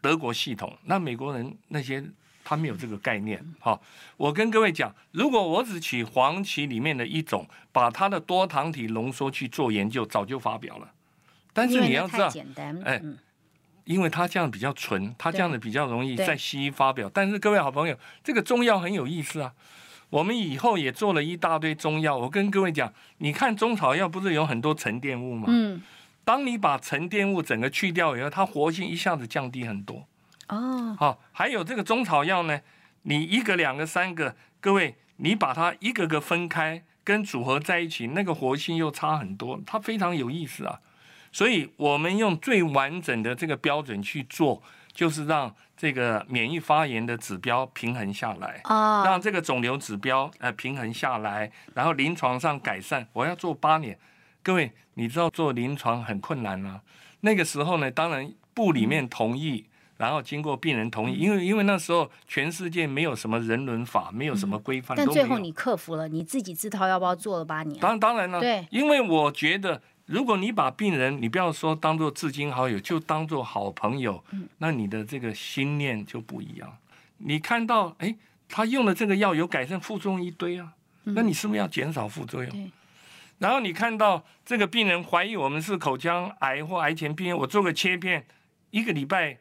[0.00, 2.04] 德国系统，那美国人那些
[2.42, 3.40] 他没有这个概念。
[3.60, 3.80] 好，
[4.16, 10.90] 我跟各位讲，如果我只取黄芪里面的一种，把它的多糖体浓缩去做研究，早就发表了。
[11.52, 12.28] 但是你要知道，
[12.84, 13.00] 哎，
[13.84, 17.08] 因为它这样比较纯，它这样的比较容易在西医发表。
[17.14, 19.54] 但是各位好朋友，这个中药很有意思啊。
[20.10, 22.16] 我们以后也做了一大堆中药。
[22.16, 25.44] 我跟各位讲，你看中草药不是有很多沉淀物吗？
[25.48, 25.82] 嗯。
[26.24, 30.06] 当你把沉淀物整个去掉以后，它活性一下子降低很多。
[30.48, 30.96] 哦。
[30.98, 32.60] 好，还有这个中草药呢，
[33.02, 40.80] 你一个、两个、三个，各位，你把它一个个分开跟组合在一起，那个活性又差很多，它非常有意思啊。
[41.32, 44.62] 所以我们用最完整的这个标准去做。
[44.94, 48.60] 就是让这个免疫发炎的指标平衡下来，
[49.04, 53.06] 让这个肿瘤指标呃平衡下来，然后临床上改善。
[53.12, 53.96] 我要做八年，
[54.42, 56.80] 各位你知道做临床很困难啊。
[57.20, 59.66] 那个时候呢，当然部里面同意，
[59.98, 67.80] 然后经过病人同意，因为因为那时候全世界没有什么人伦法，没有什么规范，但最后你克服了，你自己自掏腰包做了八年。
[67.80, 69.80] 当当然了，对，因为我觉得。
[70.08, 74.24] 如果你把病人，你不要说当做至亲好友，就当做好朋友，
[74.56, 76.78] 那你的这个心念就不一样。
[77.18, 78.16] 你看到，哎，
[78.48, 80.72] 他用了这个药有改善，副作用一堆啊，
[81.04, 82.70] 那你是不是要减少副作用？
[83.36, 88.24] 然后你看到这个病人怀疑我们是口腔癌或癌前病人，我做个切片，
[88.70, 89.36] 一个礼拜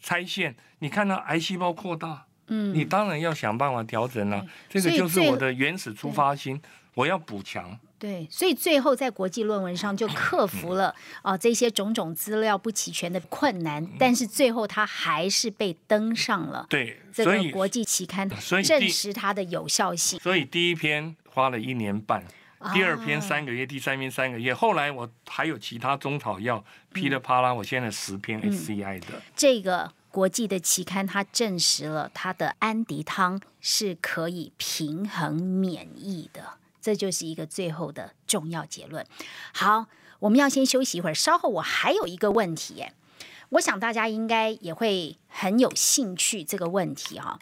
[0.00, 4.44] 拆线，你看到癌细胞扩大，嗯，你当然要想办法调整了。
[4.68, 6.60] 这个就是我的原始出发心，
[6.94, 7.78] 我要补强。
[7.98, 18.28] 对，所以最后在国际论文上就克服了啊这些种种资料不齐全的困难，但是最后他还是被登上了对这个国际期刊，
[18.62, 20.20] 证实它的有效性。
[20.20, 22.24] 所以第一篇花了一年半，
[22.72, 29.06] 第二篇三个月，第三篇三个月，后来我还有其他中草药噼里啪啦，我现在十篇 SCI 的。
[29.34, 36.57] 这个国际的期刊它证实了它的安迪汤是可以平衡免疫的，
[36.88, 39.04] 这就是一个最后的重要结论。
[39.52, 39.88] 好，
[40.20, 42.82] 我们要先休息一会儿，稍后我还有一个问题，
[43.50, 47.38] 我想大家应该也会很有兴趣这个问题哈。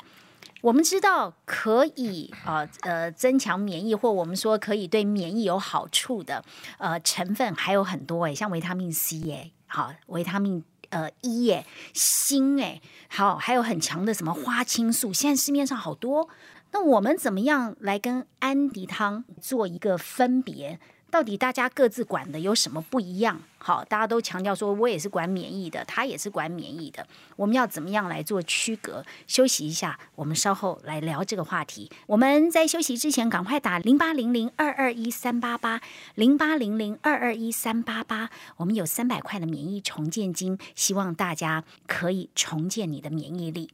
[0.62, 6.44] 我们知道可以啊呃增强免疫，或我们说可以对免疫有好处的
[6.78, 16.28] 呃成分还有很多诶，像维他命 C 诶，好维他命呃 E 诶，锌诶，好还有很强的什么花青素，现在市面上好多。
[16.76, 20.78] 那我们怎么样来跟安迪汤做一个分别？
[21.10, 23.40] 到底大家各自管的有什么不一样？
[23.56, 29.02] 好，大家都强调说，我也是管免疫的，他也是管免疫的，我们要怎么样来做区隔？
[29.26, 31.90] 休息一下，我们稍后来聊这个话题。
[32.06, 35.80] 我们在休息之前，赶快打零八零零二二一三八八
[36.14, 43.70] 零八零零二二一三八八，我们有三百块的免疫重建金，希望大家可以重建你的免疫力。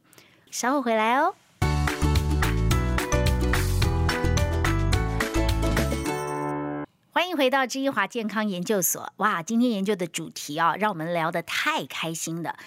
[0.49, 1.35] 稍后回来哦。
[7.15, 9.13] 欢迎回到知一华健康研究所。
[9.17, 12.57] 哇，今天研究的主题啊，让我们聊得太开心了。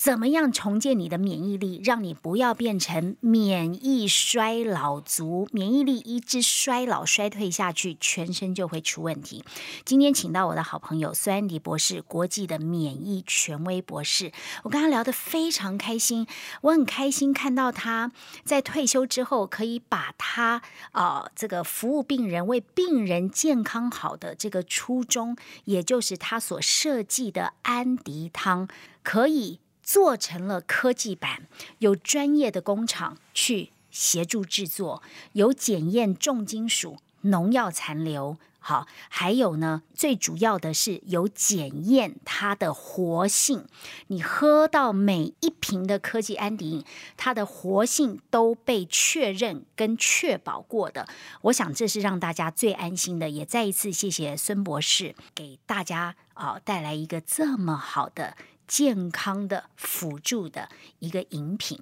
[0.00, 5.46] 怎么样重建你的免疫力，让你不要变成免疫衰老族？
[5.52, 9.44] 免疫力一直衰老衰退下去，全身就会出问题。
[9.84, 14.32] 今天请到我的好朋友孙安迪博士，国际的免疫权威博士。
[14.62, 16.26] 我跟他聊得非常开心，
[16.62, 18.10] 我很开心看到他
[18.42, 25.36] 在退休之后，可以把他啊这个服务病人、为病人健康好的这个初衷，
[25.66, 28.66] 也就是他所设计的安迪汤，
[29.02, 29.60] 可以。
[29.90, 31.48] 做成了科技版，
[31.80, 43.66] 有专业的工厂去协助制作，有检验重金属、农药残留，好，还有呢，最主要的是有检验它的活性。
[44.06, 51.08] 你喝到每一瓶的科技安迪，它的活性都被确认跟确保过的。
[51.40, 53.28] 我想这是让大家最安心的。
[53.28, 58.36] 也再一次谢谢孙博士给大家啊带来一个这么好的。
[58.70, 60.68] 健康的辅助的
[61.00, 61.80] 一个饮品，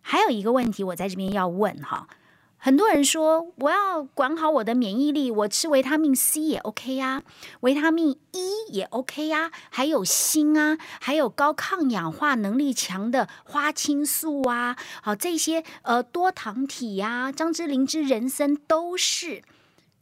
[0.00, 2.08] 还有一个问题，我在这边要问哈。
[2.56, 7.22] 很多人说我要管好我的免疫力，我吃维他命 C 也 OK 呀，
[7.60, 19.42] 维他命 E 也 OK 呀，还有锌啊，还有高抗氧化能力强的花青素啊，好这些呃多糖体呀，张之灵芝人参都是。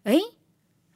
[0.05, 0.21] 哎，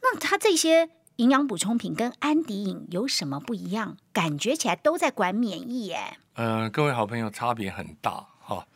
[0.02, 0.90] 那它这些。
[1.16, 3.98] 营养补充品跟安迪饮有什么不一样？
[4.14, 6.16] 感觉起来都在管免疫耶。
[6.34, 8.66] 呃，各位好朋友，差别很大哈。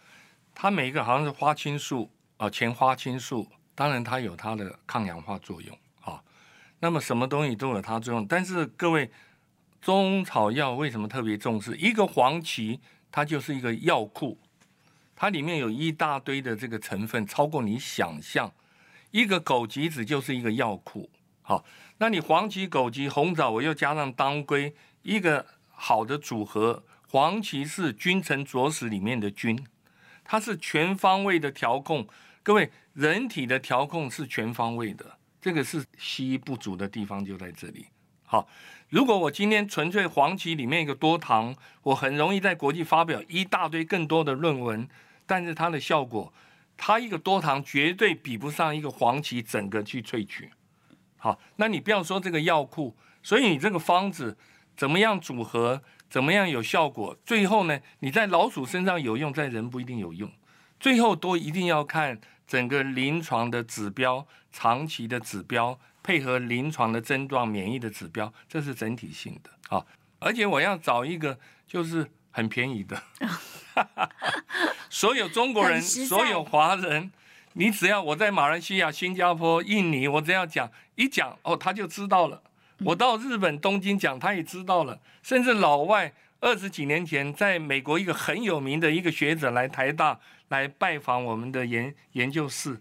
[0.55, 6.23] 它每一个好像是花青素啊，前花青素，当然它有它的抗氧化作用啊。
[6.81, 9.11] 那么什么东西都有它作用，但是各位
[9.81, 11.75] 中草药为什么特别重视？
[11.77, 12.79] 一个黄芪，
[13.11, 14.39] 它就是一个药库，
[15.17, 18.53] 它里面有一大堆的这个成分，超过你想象。
[19.11, 21.09] 一个枸杞子就是一个药库，
[21.41, 21.65] 好。
[21.99, 26.85] 那你黄芪、枸杞、红枣，我又加上当归，一个好的组合。
[27.09, 29.67] 黄芪是君臣佐使里面的君，
[30.25, 32.07] 它是全方位的调控。
[32.43, 37.87] 各位，人体的调控是全方位的，这个是西医不足的地方就在这里。
[38.25, 38.47] 好，
[38.89, 44.87] 如果我今天纯粹黄芪里面一个多糖，我很容易在国际发表一大堆更多的论文，
[45.25, 46.33] 但是它的效果，
[46.77, 50.51] 它一个多糖绝对比不上一个黄芪整个去萃取。
[51.19, 54.37] 好，那你不要说这个药库，所以你这个方子
[54.77, 57.17] 怎么样组合，怎么样有效果？
[57.25, 60.31] 最后呢，你在老鼠身上有用，在人不一定有用。
[60.79, 69.51] 最后都一定要看整个临床的指标、长期的指标，配合临床的症状、免疫的指标，这是整体性的。
[69.69, 69.87] 好，
[70.19, 73.03] 而且我要找一个就是很便宜的，
[74.91, 77.11] 所有中国人，所有华人。
[77.59, 82.43] 你只要我在马来西亚、新加坡、印尼，我只要讲一讲哦，他就知道了。
[82.85, 85.01] 我到日本东京讲，他也知道了。
[85.23, 92.79] 甚至老外二十几年前在美国一个很有名的一个学者来台大来拜访我们的研研究室，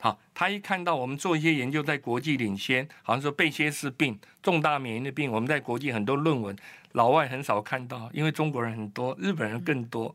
[0.00, 6.56] 好，他一看到我们做一些研究在国际领先，好像说贝歇氏病、重大免疫的病，我们在国际很多论文，
[6.92, 10.12] 老外很少看到，因为中国人很多，日本人更多。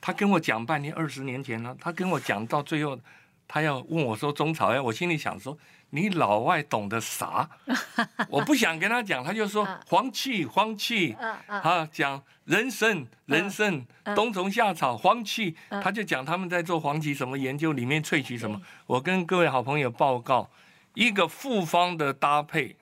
[0.00, 2.98] 他跟我讲半天，二十年前了，他跟我讲到最后。
[3.46, 5.56] 他要问我说中草药，我心里想说
[5.90, 7.48] 你老外懂得啥？
[8.28, 11.14] 我不想跟他讲，他就说黄芪，黄芪，
[11.46, 13.84] 啊，讲人参，人参，
[14.14, 18.60] 冬虫夏草，黄芪，他就讲他们在做黄芪什么研究，里面萃取什么。
[18.86, 20.50] 我跟各位好朋友报告，
[20.94, 22.76] 一个复方的搭配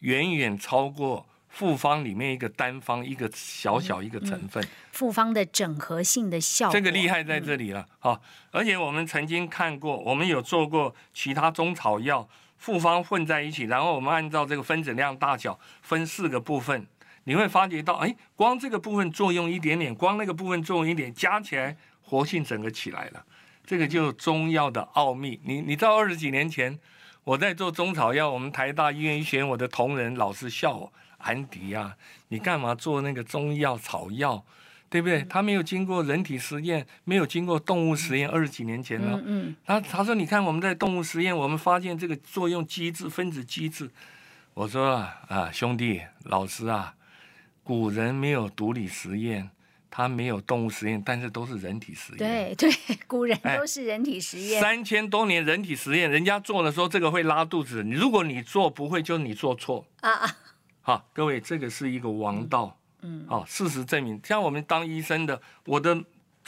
[0.00, 8.20] 远远超过复方里面一个单方一个小小一个成分，复方的整合性的效果，这个厉害在这里了哈。
[8.50, 12.28] 而且我们曾经看过，我们有做过其他中草药
[12.58, 16.84] 复方混在一起，然后我们按照这个分子量大小分四个部分，
[17.22, 23.24] 你会发觉到，哎，光这个部分作用一点点，光那个部分作用一点，加起来活性整个起来了。
[23.64, 25.40] 这个就是中药的奥秘。
[25.44, 26.76] 你你知道二十几年前
[27.22, 30.92] 我在做中草药，我们台大医院医学院我的同仁老师笑我。
[31.24, 31.96] 安迪呀，
[32.28, 34.44] 你干嘛做那个中药草药，
[34.90, 35.22] 对不对？
[35.24, 39.20] 他没有经过人体实验，没有经过动物实验，二十几年前了。
[39.24, 43.90] 嗯他他说，你看我们在动物实验，我们发现这个作用机制、分子机制。
[44.52, 44.96] 我说
[45.28, 46.94] 啊，兄弟老师啊，
[47.62, 49.50] 古人没有毒理实验，
[49.90, 52.18] 他没有动物实验，但是都是人体实验。
[52.18, 52.70] 对对，
[53.08, 54.60] 古人都是人体实验。
[54.60, 60.36] 三千多年人体实验，人家做的时候这个会拉肚子，你如果你做不会，就是你做错啊啊。
[60.86, 62.76] 好，各位，这个是一个王道。
[63.00, 65.98] 嗯，好，事实证明，像我们当医生的，我的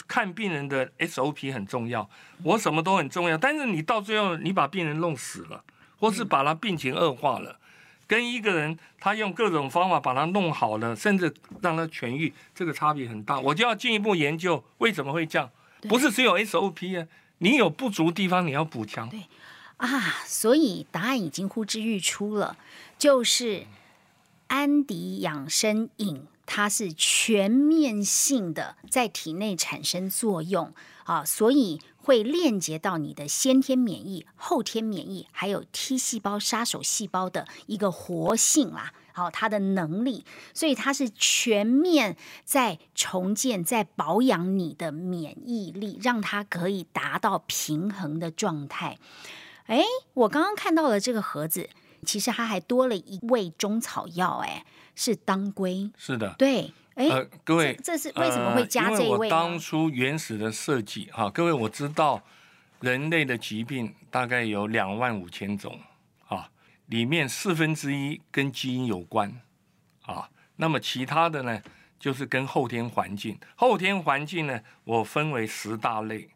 [0.06, 2.06] 看病人的 SOP 很重要，
[2.42, 3.38] 我什么都很重要。
[3.38, 5.64] 但是你到最后，你把病人弄死了，
[5.98, 7.58] 或是把他病情恶化了，
[8.06, 13.40] 跟一个人他用各种方法把他弄好了，甚至让他痊愈，这个差别很大。
[13.40, 15.50] 我就要进一步研究为什么会这样，
[15.88, 17.08] 不是只有 SOP 啊，
[17.38, 19.08] 你有不足地方你要补强。
[19.08, 19.22] 对
[19.78, 19.88] 啊，
[20.26, 22.58] 所以答案已经呼之欲出了，
[22.98, 23.64] 就是。
[24.48, 30.72] 安迪养生饮，它是全面性的在体内产生作用
[31.04, 40.24] 啊，所以会链接到你的先天免疫、后天免疫，还有 T 细胞杀手细胞的一个活性啦，好，它的能力，
[40.54, 48.98] 所以它是全面在重建、在保养你的免疫力，让它可以达到平衡的状态。
[49.66, 49.82] 哎，
[50.14, 51.68] 我刚刚看到了这个盒子。
[52.06, 55.90] 其实它还多了一味中草药，哎，是当归。
[55.98, 57.08] 是的，对，哎，
[57.44, 59.28] 各位，这是为什么会加这一味？
[59.28, 62.22] 当初原始的设计，哈，各位，我知道
[62.80, 65.78] 人类的疾病大概有两万五千种，
[66.28, 66.48] 啊，
[66.86, 69.40] 里面四分之一跟基因有关，
[70.06, 71.60] 啊，那么其他的呢，
[71.98, 73.38] 就是跟后天环境。
[73.56, 76.30] 后天环境呢，我分为十大类。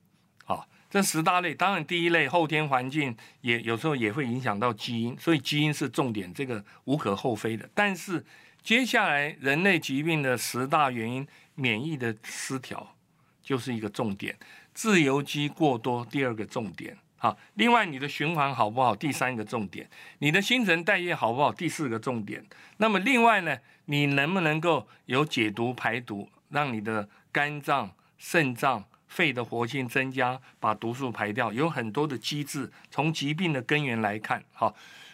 [0.91, 7.71] 这十大类，当然第一类后天环境也有时候也会影响到基因，所以基因是重点，这个无可厚非的。
[7.73, 8.25] 但是
[8.61, 11.25] 接下来人类疾病的十大原因，
[11.55, 12.97] 免疫的失调
[13.41, 14.37] 就是一个重点，
[14.75, 16.99] 自由基过多第二个重点。
[17.17, 18.97] 好，另外你的循环好不好？
[18.97, 19.89] 第三个重点，
[20.19, 21.53] 你的新陈代谢好不好？
[21.53, 22.45] 第四个重点。
[22.79, 28.85] 那么另外呢，你能不能够有解毒排毒，让你的肝脏、肾脏？
[29.11, 32.71] 肺的活性增加，把毒素排掉，有很多的机制。
[32.91, 34.73] 从疾病的根源来看，哈，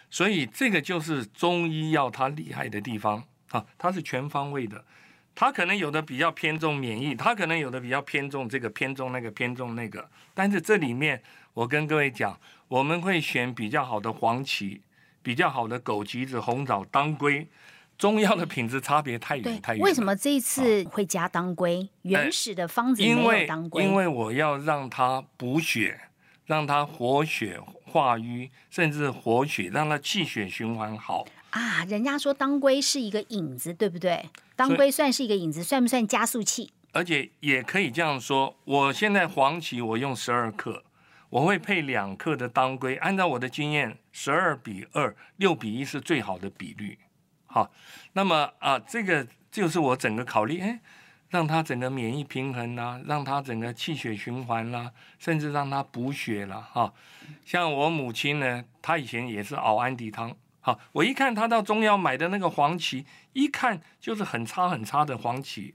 [0.09, 4.85] 所以这个就是中医药它厉害的地方啊，它是全方位的。
[5.33, 10.09] 它可能有的比较偏重免疫，它可能有的比较偏重这个偏重那个偏重那个。
[10.33, 11.21] 但是这里面，
[11.53, 14.81] 我跟各位讲，我们会选比较好的黄芪，
[15.21, 17.47] 比较好的枸杞子、红枣、当归。
[17.97, 19.81] 中药的品质差别太远太远。
[19.81, 21.89] 为什么这一次会加当归？
[22.03, 23.83] 原始的方子没有当归。
[23.83, 25.99] 因为我要让它补血，
[26.45, 31.25] 让它活血化瘀，甚至活血，让它气血循环好。
[31.49, 34.29] 啊，人家说当归是一个引子，对不对？
[34.55, 36.71] 当归算是一个引子，算不算加速器？
[36.91, 40.83] 而且也可以这样说，我现在黄芪我用十二克，
[41.29, 42.95] 我会配两克的当归。
[42.97, 46.97] 按照我的经验，十二比二，六比一是最好的比率。
[47.47, 47.71] 好，
[48.13, 50.79] 那么啊，这个就是我整个考虑，哎，
[51.29, 56.93] 让他整个免疫平衡啦，让他整个气血循环啦，甚至让他补血了哈。
[57.45, 65.73] 像我母亲呢，她以前也是熬安迪汤，好，我一看她到中药买的那个黄芪，一看就是很差很差的黄芪，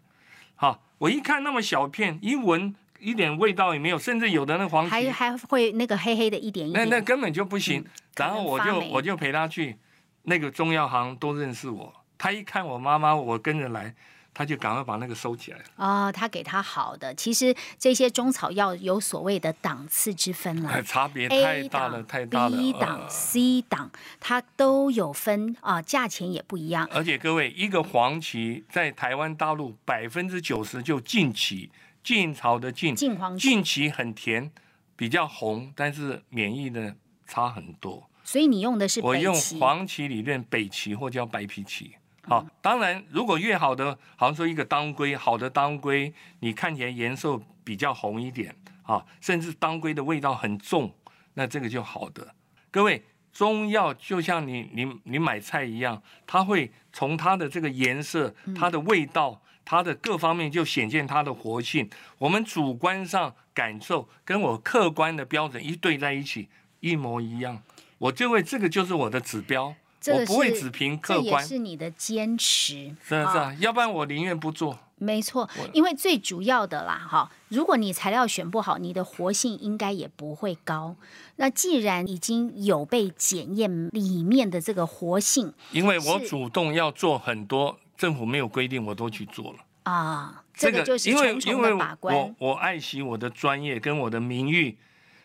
[0.54, 7.84] 好，我一看那么小片，一闻一点味道也没有，甚至有的那黄芪还还会那个黑黑的一点一点，那那根本就不行。
[8.16, 9.78] 然后我就我就陪他去。
[10.24, 13.94] 那个中药行都认识我，他一看我妈妈，我跟着来，
[14.32, 15.58] 他就赶快把那个收起来。
[15.76, 22.56] 哦，他给他好的，其实这些中草药有所谓的档次之分了， 差别太大了，太大了。
[22.56, 26.88] B 档、C 档，它都有分啊，价钱也不一样。
[26.92, 31.70] 而且各位，一个黄芪在台湾大陆百分之九十就近芪，
[32.04, 34.52] 晋朝的晋，晋黄晋芪很甜，
[34.94, 36.94] 比较红，但是免疫呢
[37.26, 38.08] 差很多。
[38.32, 41.94] 所以你用的是我用黄芪理论北芪或叫白皮芪。
[42.22, 46.10] 好，当然如果越好的，好像说一个当归，好的当归，
[46.40, 50.90] 你看起来颜色比较红一点啊，甚至当归的味道很重，
[51.34, 52.34] 那这个就好的。
[52.70, 53.04] 各位，
[53.34, 61.90] 中药就像你你你买菜一样，它会从它的这个颜色、它的味道、它的各方面就显现它的活性。
[62.16, 66.48] 我们主观上感受跟我客观的标准一对在一起，
[66.80, 67.62] 一模一样，
[68.02, 69.72] 我就会这个就是我的指标，
[70.08, 71.46] 我不会只凭这也客观。
[71.46, 72.96] 是你的坚持。
[73.00, 74.76] 是啊是啊，要不然我宁愿不做。
[74.96, 80.96] 没错，因为最主要的啦，哈，如果你材料选不好，你的活性应该也不会高。
[81.36, 89.58] 那既然已经有被检验里面的这个活性因为我主动要做很多政府没有规定，我都去做了。
[89.84, 92.34] 啊，这个就是因为重重因为的把关我。
[92.38, 94.76] 我爱惜我的专业跟我的名誉。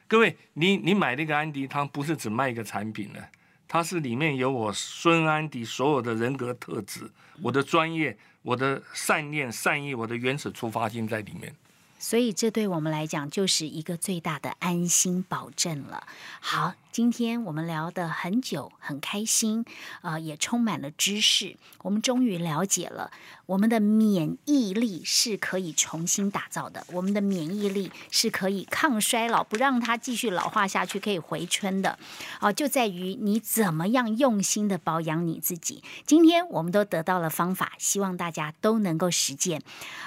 [0.08, 3.20] 各位，你你买那个安迪汤不是只卖一个产品呢，
[3.68, 11.53] 它是里面有我孙安迪所有的人格特质、我的专业、我的善念、善意、我的原始出发心在里面。
[11.99, 16.08] 所以这对我们来讲就是一个最大的安心保证了。
[16.39, 19.64] 好，今天我们聊得很久，很开心，
[20.02, 21.56] 呃，也充满了知识。
[21.84, 23.12] 我们终于了解了
[23.45, 32.00] 我们的免疫力是可以重新打造的，我们的免疫力是可以抗衰老，不让它继续老化下去，可以回春的。
[32.41, 35.84] 哦、就在于你怎么样用心的保养你自己。
[36.08, 39.62] 今天我们都得到了方法，希望大家都能够实践。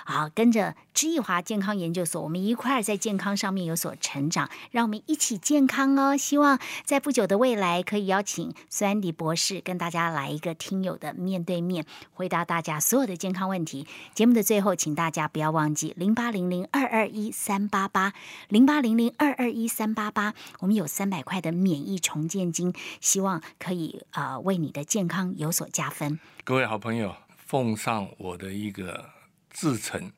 [0.04, 6.16] 好，跟着知易华健康研究所，我们一块儿在健康上面有所成长，让我们一起健康哦。
[6.16, 13.86] 希望在不久的未来，可以邀请孙安迪博士跟大家来一个听友的面对面，回答大家所有的健康问题。
[14.14, 18.12] 节目的最后，请大家不要忘记零八零零二二一三八八
[18.48, 26.18] 零八零零二二一三八八，我们有三百块的免疫重建金，希望可以呃为你的健康有所加分。
[26.44, 29.10] 各位好朋友，奉上我的一个
[29.50, 30.10] 至诚，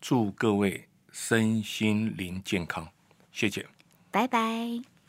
[0.00, 2.88] 祝各位身心灵健康，
[3.32, 3.66] 谢谢。
[4.10, 4.99] 拜拜。